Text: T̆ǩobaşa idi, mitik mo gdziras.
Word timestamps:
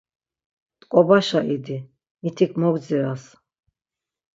T̆ǩobaşa 0.79 1.39
idi, 1.55 1.77
mitik 2.21 2.51
mo 2.59 2.69
gdziras. 2.75 3.23